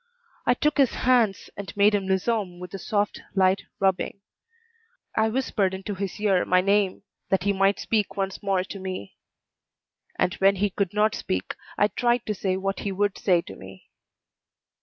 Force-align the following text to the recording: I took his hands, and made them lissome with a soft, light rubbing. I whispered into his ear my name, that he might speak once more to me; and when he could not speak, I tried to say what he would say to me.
I 0.47 0.55
took 0.55 0.79
his 0.79 0.89
hands, 1.05 1.51
and 1.55 1.77
made 1.77 1.93
them 1.93 2.07
lissome 2.07 2.57
with 2.59 2.73
a 2.73 2.79
soft, 2.79 3.21
light 3.35 3.65
rubbing. 3.79 4.19
I 5.15 5.29
whispered 5.29 5.75
into 5.75 5.93
his 5.93 6.19
ear 6.19 6.43
my 6.43 6.59
name, 6.59 7.03
that 7.29 7.43
he 7.43 7.53
might 7.53 7.79
speak 7.79 8.17
once 8.17 8.41
more 8.41 8.63
to 8.63 8.79
me; 8.79 9.17
and 10.17 10.33
when 10.39 10.55
he 10.55 10.71
could 10.71 10.95
not 10.95 11.13
speak, 11.13 11.55
I 11.77 11.87
tried 11.87 12.25
to 12.25 12.33
say 12.33 12.57
what 12.57 12.79
he 12.79 12.91
would 12.91 13.15
say 13.15 13.43
to 13.43 13.55
me. 13.55 13.91